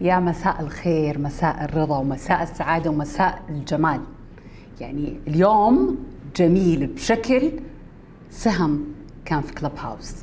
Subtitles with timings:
[0.00, 4.00] يا مساء الخير مساء الرضا ومساء السعادة ومساء الجمال.
[4.80, 5.98] يعني اليوم
[6.36, 7.52] جميل بشكل
[8.30, 8.84] سهم
[9.24, 10.14] كان في كلب هاوس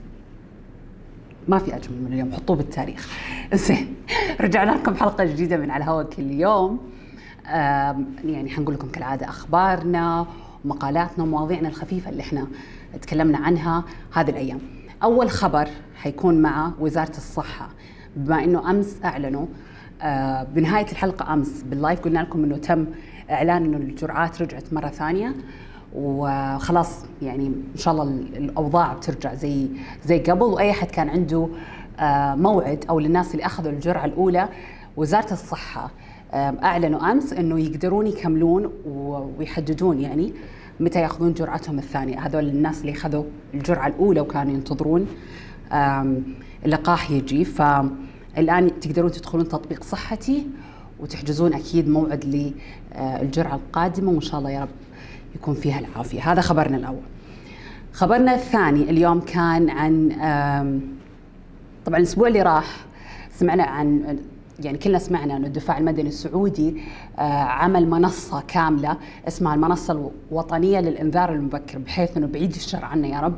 [1.47, 3.09] ما في أجمل من اليوم حطوه بالتاريخ.
[3.53, 3.95] زين
[4.41, 6.79] رجعنا لكم حلقة جديدة من على الهواء كل يوم
[8.25, 10.25] يعني حنقول لكم كالعادة أخبارنا
[10.65, 12.47] ومقالاتنا ومواضيعنا الخفيفة اللي إحنا
[13.01, 13.83] تكلمنا عنها
[14.13, 14.59] هذه الأيام.
[15.03, 17.69] أول خبر حيكون مع وزارة الصحة.
[18.15, 19.45] بما إنه أمس أعلنوا
[20.01, 22.85] آه، بنهاية الحلقة أمس باللايف قلنا لكم إنه تم
[23.31, 25.35] إعلان إنه الجرعات رجعت مرة ثانية
[25.95, 28.03] وخلاص يعني إن شاء الله
[28.37, 29.67] الأوضاع بترجع زي
[30.05, 31.47] زي قبل وأي أحد كان عنده
[31.99, 34.49] آه، موعد أو للناس اللي أخذوا الجرعة الأولى
[34.97, 35.91] وزارة الصحة
[36.33, 38.71] آه، أعلنوا أمس إنه يقدرون يكملون
[39.39, 40.33] ويحددون يعني
[40.79, 42.19] متى يأخذون جرعتهم الثانية.
[42.19, 43.23] هذول الناس اللي أخذوا
[43.53, 45.07] الجرعة الأولى وكانوا ينتظرون
[46.65, 47.45] اللقاح يجي.
[48.37, 50.47] فالان تقدرون تدخلون تطبيق صحتي
[50.99, 52.25] وتحجزون أكيد موعد
[52.95, 54.69] للجرعه القادمة وإن شاء الله يا رب
[55.35, 56.31] يكون فيها العافية.
[56.31, 57.01] هذا خبرنا الأول.
[57.93, 60.09] خبرنا الثاني اليوم كان عن
[61.85, 62.85] طبعا الأسبوع اللي راح
[63.31, 64.17] سمعنا عن
[64.59, 66.81] يعني كلنا سمعنا انه الدفاع المدني السعودي
[67.19, 68.97] آه، عمل منصة كاملة
[69.27, 73.35] اسمها المنصة الوطنية للإنذار المبكر بحيث إنه بعيد الشر عنا يا رب.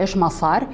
[0.00, 0.66] إيش ما صار؟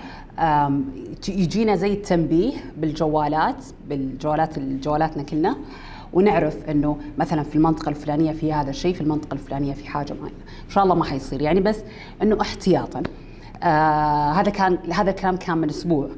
[1.28, 5.56] يجينا زي التنبيه بالجوالات بالجوالات جوالاتنا كلنا
[6.12, 10.36] ونعرف إنه مثلا في المنطقة الفلانية في هذا الشيء في المنطقة الفلانية في حاجة معينة.
[10.64, 11.42] إن شاء الله ما حيصير.
[11.42, 11.78] يعني بس
[12.22, 13.02] إنه احتياطا.
[13.62, 16.08] آه هذا كان هذا الكلام كان من أسبوع.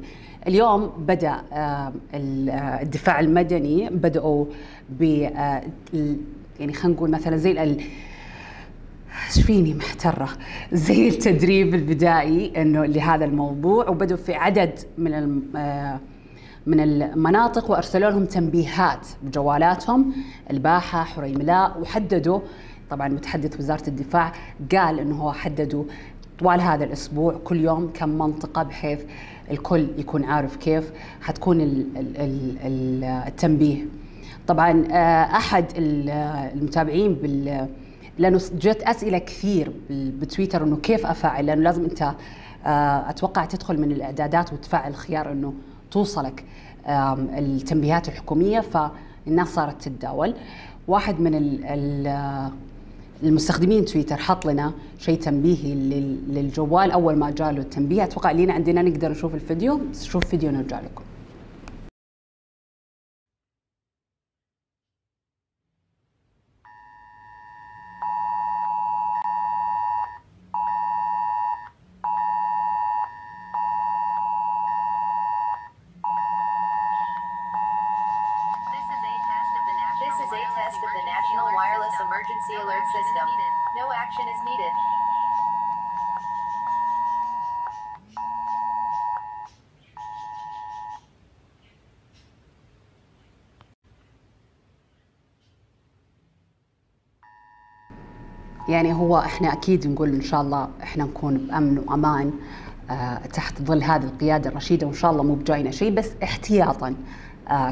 [0.47, 4.45] اليوم بدأ آه الدفاع المدني بدأوا
[4.89, 5.63] ب آه
[6.59, 7.51] يعني خلينا نقول مثلا زي
[9.27, 10.29] إيش فيني محترة.
[10.71, 15.99] زي التدريب البدائي إنه لهذا الموضوع وبدوا في عدد من آه،
[16.65, 20.13] من المناطق وأرسلوا لهم تنبيهات بجوالاتهم.
[20.51, 22.39] الباحة حريملاء وحددوا
[22.89, 24.31] طبعا متحدث وزارة الدفاع
[24.75, 25.83] قال إنه هو حددوا
[26.39, 28.99] طوال هذا الأسبوع كل يوم كم منطقة بحيث
[29.51, 31.57] الكل يكون عارف كيف حتكون
[33.27, 33.85] التنبيه.
[34.47, 37.67] طبعا آه، أحد المتابعين بال
[38.19, 42.01] لأنه جت أسئلة كثير بتويتر إنه كيف أفعل؟ لأنه لازم أنت
[42.65, 45.53] آه، أتوقع تدخل من الإعدادات وتفعل خيار إنه
[45.91, 46.43] توصلك
[47.37, 50.33] التنبيهات الحكومية فالناس صارت تتداول.
[50.87, 51.59] واحد من
[53.23, 55.75] المستخدمين تويتر حط لنا شيء تنبيهي
[56.27, 58.03] للجوال أول ما جاله التنبيه.
[58.03, 59.81] أتوقع لينا عندنا نقدر نشوف الفيديو.
[59.91, 61.03] نشوف فيديو نرجع لكم.
[98.69, 102.33] يعني هو إحنا أكيد نقول إن شاء الله إحنا نكون بأمن وأمان
[102.89, 106.95] آه تحت ظل هذه القيادة الرشيدة وإن شاء الله مو بجاينا شيء بس احتياطا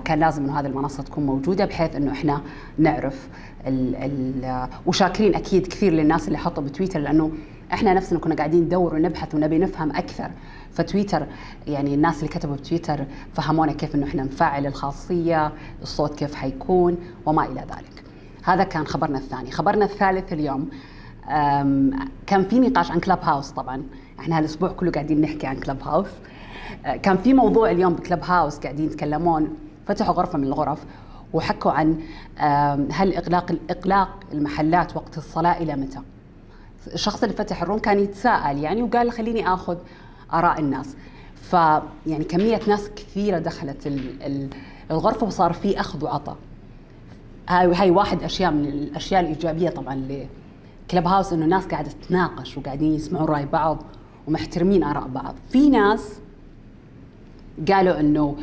[0.05, 2.41] كان لازم إنه هذه المنصة تكون موجودة بحيث إنه إحنا
[2.77, 3.27] نعرف
[3.67, 7.31] ال ال وشاكرين أكيد كثير للناس اللي حطوا بتويتر لأنه
[7.73, 10.31] إحنا نفسنا كنا قاعدين ندور ونبحث ونبي نفهم أكثر.
[10.71, 11.25] فتويتر
[11.67, 15.51] يعني الناس اللي كتبوا بتويتر فهمونا كيف إنه إحنا نفعل الخاصية
[15.81, 18.03] الصوت كيف حيكون وما إلى ذلك.
[18.43, 19.51] هذا كان خبرنا الثاني.
[19.51, 20.69] خبرنا الثالث اليوم
[22.27, 23.83] كان في نقاش عن كلاب هاوس طبعا.
[24.19, 26.07] إحنا هالأسبوع كله قاعدين نحكي عن كلاب هاوس
[26.85, 29.47] أه، كان في موضوع اليوم بكلاب هاوس قاعدين يتكلمون
[29.87, 30.85] فتحوا غرفة من الغرف
[31.33, 31.99] وحكوا عن
[32.91, 35.99] هل اغلاق الاغلاق المحلات وقت الصلاة إلى متى؟
[36.93, 39.77] الشخص اللي فتح الروم كان يتساءل يعني وقال خليني آخذ
[40.33, 40.95] آراء الناس.
[41.41, 43.99] فيعني كمية ناس كثيرة دخلت
[44.91, 46.37] الغرفة وصار في أخذ وعطاء.
[47.49, 52.93] هاي هاي واحد أشياء من الأشياء الإيجابية طبعا لكلب هاوس إنه ناس قاعدة تتناقش وقاعدين
[52.93, 53.77] يسمعون رأي بعض
[54.27, 55.35] ومحترمين آراء بعض.
[55.49, 56.19] في ناس
[57.71, 58.35] قالوا إنه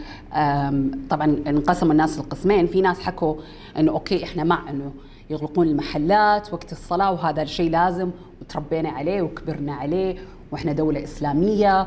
[1.11, 2.67] طبعا انقسموا الناس لقسمين.
[2.67, 3.35] في ناس حكوا
[3.79, 4.93] إنه أوكي إحنا مع إنه
[5.31, 10.17] يغلقون المحلات وقت الصلاة وهذا الشيء لازم وتربينا عليه وكبرنا عليه
[10.53, 11.87] وإحنا دولة إسلامية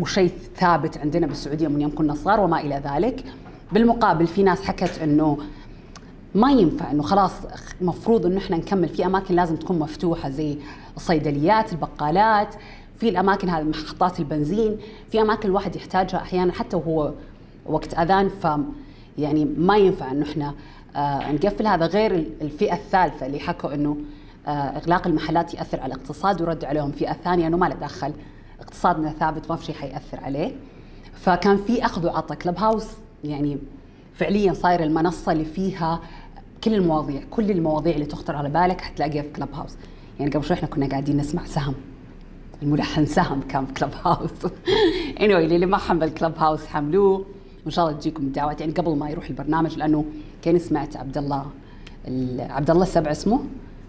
[0.00, 3.24] وشيء ثابت عندنا بالسعودية من يوم كنا صغار وما إلى ذلك.
[3.72, 5.38] بالمقابل في ناس حكت إنه
[6.34, 7.32] ما ينفع إنه خلاص
[7.80, 10.58] المفروض إنه إحنا نكمل في أماكن لازم تكون مفتوحة زي
[10.96, 12.54] الصيدليات البقالات.
[12.98, 14.76] في الأماكن هذه محطات البنزين
[15.10, 17.12] في أماكن الواحد يحتاجها أحيانا حتى وهو
[17.66, 18.46] وقت أذان ف
[19.18, 20.54] يعني ما ينفع إنه إحنا
[20.96, 21.86] آه نقفل هذا.
[21.86, 23.96] غير الفئة الثالثة اللي حكوا إنه
[24.46, 26.92] آه إغلاق المحلات يأثر على الاقتصاد ورد عليهم.
[26.92, 28.12] فئة ثانية إنه ما له دخل
[28.60, 30.52] اقتصادنا ثابت ما في شيء حيأثر عليه.
[31.14, 32.86] فكان في أخذ وعطى كلب هاوس
[33.24, 33.58] يعني
[34.14, 36.00] فعليا صاير المنصة اللي فيها
[36.64, 39.76] كل المواضيع كل المواضيع اللي تخطر على بالك حتلاقيها في كلب هاوس
[40.20, 41.74] يعني قبل شوي إحنا كنا قاعدين نسمع سهم.
[42.62, 44.30] الملحن سهم كان كلب هاوس
[45.18, 47.24] anyway اللي ما حمل كلب هاوس حملوه.
[47.64, 48.60] وإن شاء الله تجيكم الدعوات.
[48.60, 50.04] يعني قبل ما يروح البرنامج لأنه
[50.42, 51.46] كاني سمعت عبد الله
[52.38, 53.40] عبد الله السبع اسمه.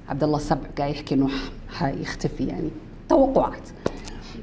[0.10, 1.30] عبد الله السبع قاعد يحكي إنه
[1.70, 2.70] حيختفي يعني.
[3.10, 3.70] توقعات.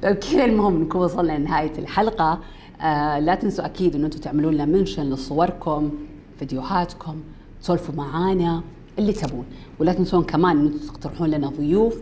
[0.03, 2.38] كذا المهم نكون وصلنا لنهاية الحلقة.
[2.81, 5.91] آه لا تنسوا أكيد إنه أنتم تعملوا لنا منشن لصوركم
[6.38, 7.17] فيديوهاتكم
[7.62, 8.62] تسولفوا معانا
[8.99, 9.44] اللي تبون.
[9.79, 11.97] ولا تنسون كمان إنه تقترحون لنا ضيوف.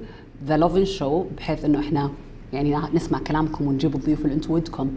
[0.46, 2.10] ذا لوفن شو بحيث إنه إحنا
[2.52, 4.90] يعني نسمع كلامكم ونجيب الضيوف اللي أنتم ودكم.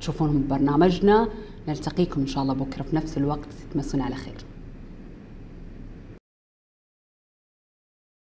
[0.00, 1.28] تشوفونهم ببرنامجنا.
[1.68, 3.48] نلتقيكم إن شاء الله بكرة في نفس الوقت.
[3.74, 4.55] تمسون على خير.